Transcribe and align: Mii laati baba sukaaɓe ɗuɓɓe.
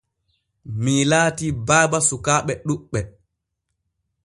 Mii 0.83 1.03
laati 1.09 1.47
baba 1.67 1.99
sukaaɓe 2.09 2.53
ɗuɓɓe. 2.65 2.99